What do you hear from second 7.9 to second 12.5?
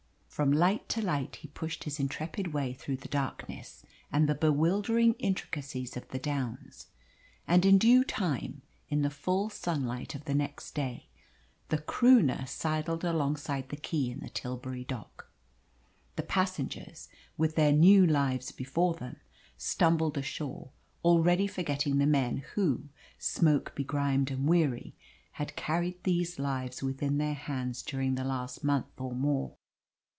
time, in the full sunlight of the next day, the Croonah